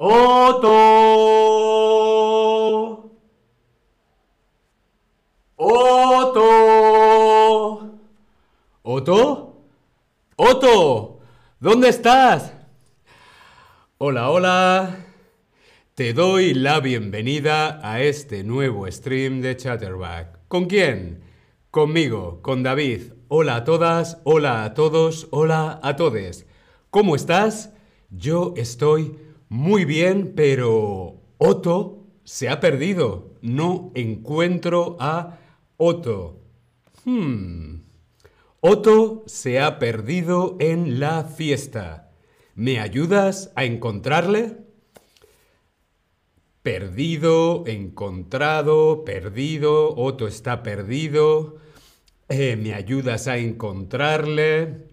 [0.00, 0.70] Otto.
[5.56, 6.38] Otto.
[8.82, 9.56] ¿Otto?
[10.36, 11.18] ¡Otto!
[11.58, 12.52] ¿Dónde estás?
[13.98, 15.04] Hola, hola.
[15.96, 20.46] Te doy la bienvenida a este nuevo stream de Chatterback.
[20.46, 21.24] ¿Con quién?
[21.72, 23.14] Conmigo, con David.
[23.26, 26.46] Hola a todas, hola a todos, hola a todes.
[26.90, 27.72] ¿Cómo estás?
[28.10, 29.18] Yo estoy
[29.48, 33.34] muy bien, pero Otto se ha perdido.
[33.40, 35.38] No encuentro a
[35.76, 36.42] Otto.
[37.04, 37.80] Hmm.
[38.60, 42.10] Otto se ha perdido en la fiesta.
[42.54, 44.58] ¿Me ayudas a encontrarle?
[46.62, 51.56] Perdido, encontrado, perdido, Otto está perdido.
[52.28, 54.88] Eh, ¿Me ayudas a encontrarle?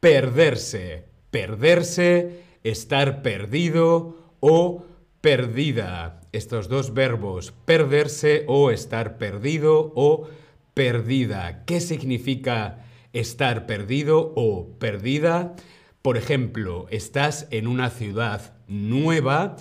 [0.00, 4.84] Perderse, perderse, estar perdido o
[5.20, 6.20] perdida.
[6.32, 10.28] Estos dos verbos, perderse o estar perdido o
[10.74, 11.64] perdida.
[11.64, 15.54] ¿Qué significa estar perdido o perdida?
[16.02, 19.56] Por ejemplo, estás en una ciudad nueva,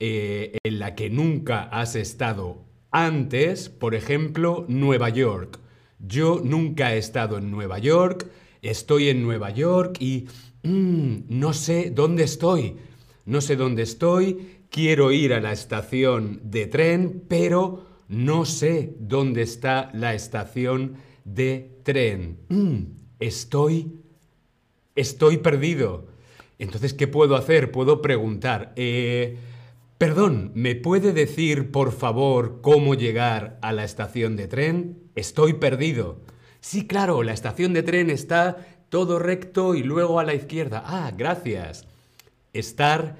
[0.00, 2.58] eh, en la que nunca has estado
[2.90, 5.60] antes, por ejemplo, Nueva York.
[5.98, 8.28] Yo nunca he estado en Nueva York,
[8.68, 10.26] estoy en Nueva York y
[10.62, 12.76] mm, no sé dónde estoy.
[13.24, 19.42] No sé dónde estoy, quiero ir a la estación de tren, pero no sé dónde
[19.42, 22.38] está la estación de tren.
[22.48, 22.82] Mm,
[23.20, 24.00] estoy...
[24.94, 26.06] Estoy perdido.
[26.58, 27.70] Entonces, ¿qué puedo hacer?
[27.70, 28.72] Puedo preguntar.
[28.76, 29.36] Eh,
[29.98, 34.98] Perdón, ¿me puede decir, por favor, cómo llegar a la estación de tren?
[35.14, 36.20] Estoy perdido.
[36.66, 38.56] Sí, claro, la estación de tren está
[38.88, 40.82] todo recto y luego a la izquierda.
[40.84, 41.86] Ah, gracias.
[42.52, 43.14] Estar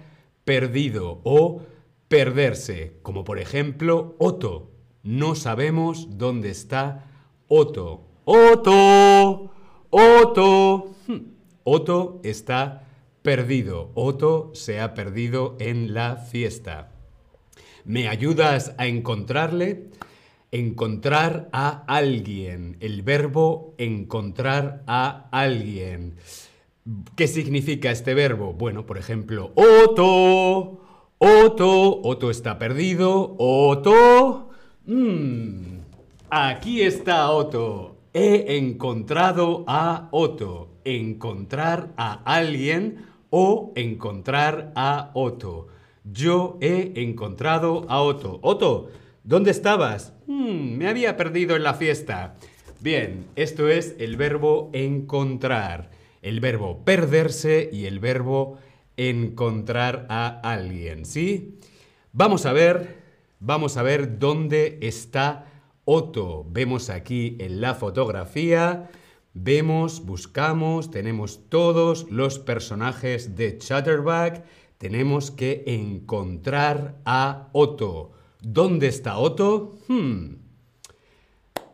[0.44, 1.62] perdido o
[2.08, 4.72] perderse, como por ejemplo Otto.
[5.04, 7.04] No sabemos dónde está
[7.46, 8.02] Otto.
[8.24, 9.52] Otto.
[9.90, 10.96] Otto.
[11.06, 11.20] Hmm.
[11.62, 12.82] Otto está
[13.22, 13.92] perdido.
[13.94, 16.90] Otto se ha perdido en la fiesta.
[17.84, 19.90] ¿Me ayudas a encontrarle?
[20.52, 22.76] Encontrar a alguien.
[22.80, 26.16] El verbo encontrar a alguien.
[27.16, 28.52] ¿Qué significa este verbo?
[28.52, 30.80] Bueno, por ejemplo, Otto.
[31.18, 32.00] Otto.
[32.02, 33.34] Otto está perdido.
[33.38, 34.50] Otto.
[34.86, 35.78] Mm,
[36.30, 37.96] aquí está Otto.
[38.12, 40.68] He encontrado a Otto.
[40.84, 45.66] Encontrar a alguien o encontrar a Otto.
[46.04, 48.38] Yo he encontrado a Otto.
[48.42, 48.88] Otto,
[49.26, 50.14] ¿dónde estabas?
[50.26, 52.36] Hmm, me había perdido en la fiesta.
[52.80, 55.90] Bien, esto es el verbo encontrar,
[56.22, 58.56] el verbo perderse y el verbo
[58.96, 61.58] encontrar a alguien, ¿sí?
[62.12, 63.02] Vamos a ver,
[63.40, 65.52] vamos a ver dónde está
[65.84, 66.46] Otto.
[66.48, 68.88] Vemos aquí en la fotografía
[69.38, 74.42] Vemos, buscamos, tenemos todos los personajes de Chatterback.
[74.78, 78.12] Tenemos que encontrar a Otto.
[78.48, 79.76] ¿Dónde está Otto?
[79.88, 80.36] Hmm.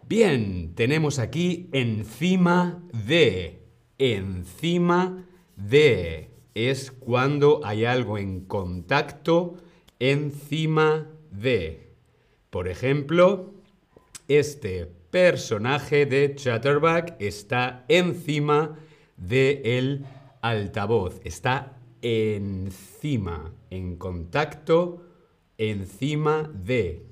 [0.09, 3.61] Bien, tenemos aquí encima de.
[3.99, 6.31] Encima de.
[6.55, 9.59] Es cuando hay algo en contacto
[9.99, 11.93] encima de.
[12.49, 13.53] Por ejemplo,
[14.27, 18.79] este personaje de Chatterback está encima
[19.19, 20.07] del
[20.41, 25.12] altavoz, está encima, en contacto,
[25.71, 27.07] encima de.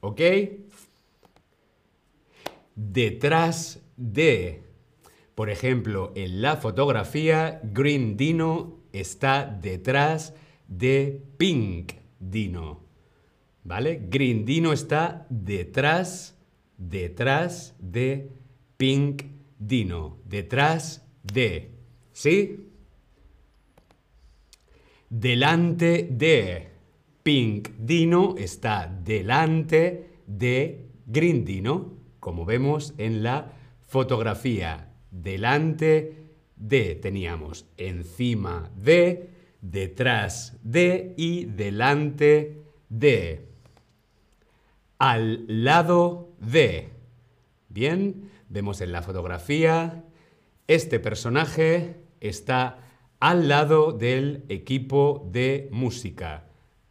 [0.00, 0.20] ¿Ok?
[2.74, 4.62] Detrás de.
[5.34, 10.34] Por ejemplo, en la fotografía, Green Dino está detrás
[10.68, 12.84] de Pink Dino.
[13.64, 14.06] ¿Vale?
[14.08, 16.36] Green Dino está detrás
[16.76, 18.30] detrás de
[18.76, 19.24] Pink
[19.58, 20.18] Dino.
[20.24, 21.70] Detrás de.
[22.12, 22.66] ¿Sí?
[25.08, 26.69] Delante de
[27.22, 33.52] Pink Dino está delante de Green Dino, como vemos en la
[33.82, 34.94] fotografía.
[35.10, 39.30] Delante de teníamos encima de,
[39.60, 43.48] detrás de y delante de.
[44.98, 46.88] Al lado de.
[47.68, 50.04] Bien, vemos en la fotografía,
[50.66, 52.78] este personaje está
[53.18, 56.49] al lado del equipo de música.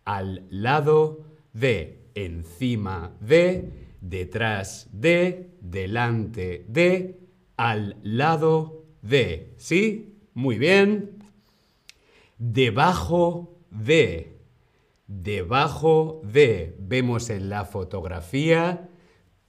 [0.10, 1.20] Al lado
[1.54, 3.72] de, encima de,
[4.02, 7.20] detrás de, delante de,
[7.58, 9.54] al lado de.
[9.58, 10.16] ¿Sí?
[10.34, 11.20] Muy bien.
[12.40, 14.40] Debajo de.
[15.06, 16.76] debajo de.
[16.80, 18.90] Vemos en la fotografía,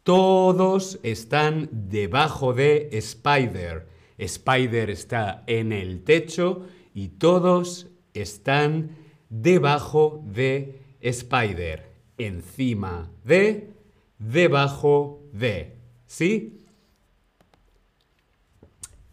[0.02, 3.88] todos están debajo de Spider.
[4.18, 8.90] Spider está en el techo y todos están
[9.30, 11.88] debajo de Spider.
[12.18, 13.70] Encima de,
[14.18, 15.76] debajo de.
[16.06, 16.60] ¿Sí?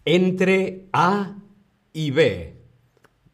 [0.04, 1.38] Entre A
[1.94, 2.56] y B.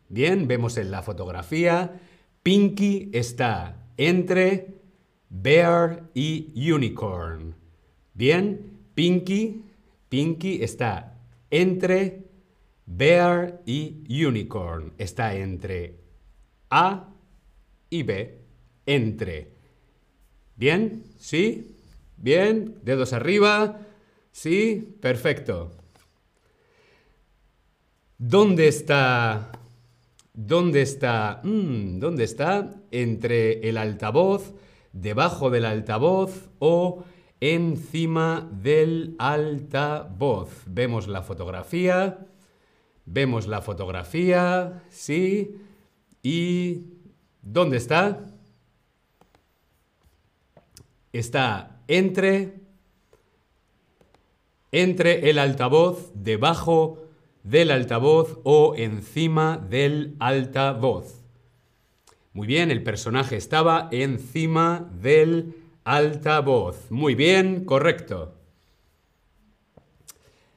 [0.10, 2.00] Bien, vemos en la fotografía,
[2.44, 4.76] Pinky está entre
[5.30, 7.56] Bear y Unicorn.
[8.14, 9.64] Bien, Pinky,
[10.10, 11.18] Pinky está
[11.50, 12.28] entre
[12.86, 14.94] Bear y Unicorn.
[14.98, 16.03] Está entre
[16.76, 17.14] A
[17.92, 18.42] y B.
[18.88, 19.54] Entre.
[20.56, 21.78] Bien, ¿sí?
[22.18, 23.80] Bien, dedos arriba.
[24.32, 25.72] Sí, perfecto.
[28.18, 29.52] ¿Dónde está?
[30.34, 31.42] ¿Dónde está?
[31.44, 32.74] Mm, ¿Dónde está?
[32.90, 34.54] Entre el altavoz,
[34.94, 37.04] debajo del altavoz o
[37.40, 40.64] encima del altavoz.
[40.66, 42.26] Vemos la fotografía.
[43.06, 45.60] Vemos la fotografía, sí.
[46.24, 46.86] ¿Y
[47.42, 48.26] dónde está?
[51.12, 52.64] Está entre
[54.72, 57.04] entre el altavoz, debajo
[57.44, 61.22] del altavoz o encima del altavoz.
[62.34, 66.90] Muy bien, el personaje estaba encima del altavoz.
[66.90, 68.34] Muy bien, correcto.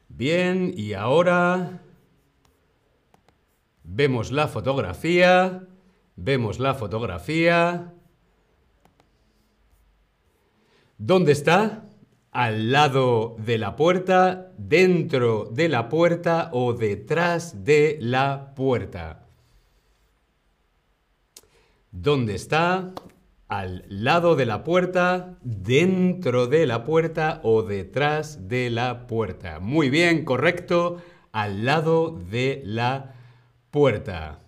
[0.09, 1.83] Bien, y ahora
[3.87, 5.67] vemos la fotografía.
[6.17, 7.95] Vemos la fotografía.
[10.99, 11.87] ¿Dónde está?
[12.37, 19.25] al lado de la puerta, dentro de la puerta o detrás de la puerta.
[21.91, 22.93] ¿Dónde está?
[23.49, 29.59] Al lado de la puerta, dentro de la puerta o detrás de la puerta.
[29.59, 31.01] Muy bien, correcto.
[31.33, 33.15] Al lado de la
[33.77, 34.39] puerta.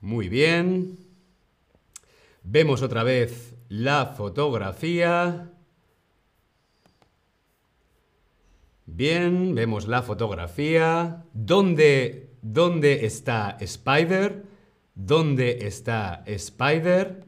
[0.00, 0.96] Muy bien.
[2.42, 5.52] Vemos otra vez la fotografía.
[8.86, 11.26] Bien, vemos la fotografía.
[11.34, 14.46] ¿Dónde, dónde está Spider?
[14.94, 17.26] ¿Dónde está Spider?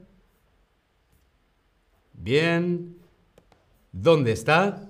[2.14, 2.96] Bien.
[3.93, 4.88] ¿Dónde está?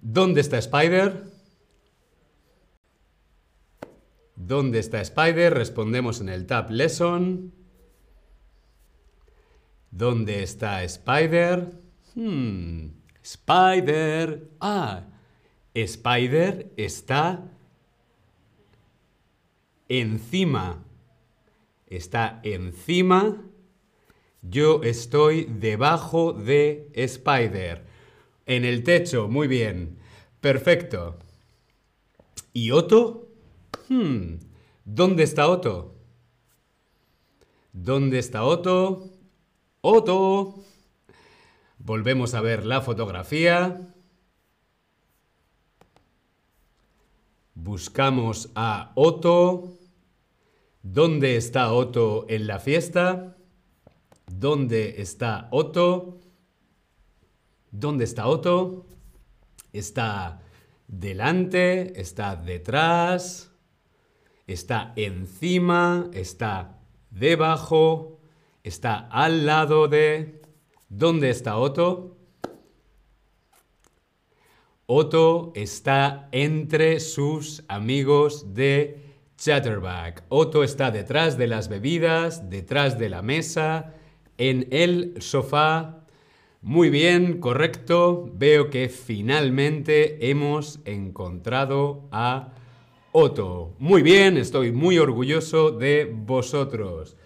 [0.00, 1.33] ¿Dónde está Spider?
[4.46, 5.54] ¿Dónde está Spider?
[5.54, 7.54] Respondemos en el Tab Lesson.
[9.90, 11.80] ¿Dónde está Spider?
[12.14, 12.88] Hmm.
[13.22, 14.50] Spider.
[14.60, 15.06] Ah,
[15.72, 17.50] Spider está
[19.88, 20.84] encima.
[21.86, 23.42] Está encima.
[24.42, 27.86] Yo estoy debajo de Spider.
[28.44, 29.96] En el techo, muy bien.
[30.42, 31.18] Perfecto.
[32.52, 33.23] ¿Y Otto?
[33.88, 34.36] Hmm.
[34.84, 35.94] ¿Dónde está Otto?
[37.72, 39.10] ¿Dónde está Otto?
[39.80, 40.54] Otto.
[41.78, 43.94] Volvemos a ver la fotografía.
[47.54, 49.78] Buscamos a Otto.
[50.82, 53.36] ¿Dónde está Otto en la fiesta?
[54.26, 56.20] ¿Dónde está Otto?
[57.70, 58.86] ¿Dónde está Otto?
[59.72, 60.40] Está
[60.86, 63.53] delante, está detrás,
[64.46, 66.78] está encima, está
[67.10, 68.18] debajo,
[68.62, 70.42] está al lado de,
[70.88, 72.16] ¿Dónde está Otto?
[74.86, 79.02] Otto está entre sus amigos de
[79.36, 80.22] Chatterback.
[80.28, 83.94] Otto está detrás de las bebidas, detrás de la mesa,
[84.38, 86.04] en el sofá.
[86.60, 88.30] Muy bien, correcto.
[88.32, 92.52] Veo que finalmente hemos encontrado a
[93.16, 93.76] Otto.
[93.78, 97.16] Muy bien, estoy muy orgulloso de vosotros.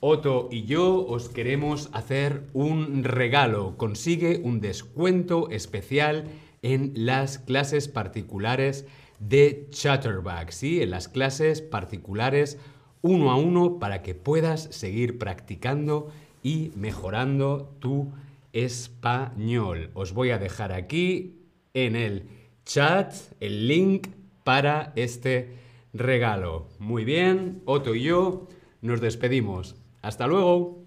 [0.00, 3.76] Otto y yo os queremos hacer un regalo.
[3.76, 6.24] Consigue un descuento especial
[6.62, 8.88] en las clases particulares
[9.20, 10.82] de Chatterback, ¿sí?
[10.82, 12.58] En las clases particulares
[13.02, 16.08] uno a uno para que puedas seguir practicando
[16.42, 18.10] y mejorando tu
[18.52, 19.90] español.
[19.94, 21.36] Os voy a dejar aquí
[21.72, 22.24] en el
[22.64, 24.08] chat el link
[24.46, 25.56] para este
[25.92, 26.68] regalo.
[26.78, 28.46] Muy bien, Otto y yo
[28.80, 29.74] nos despedimos.
[30.02, 30.85] Hasta luego.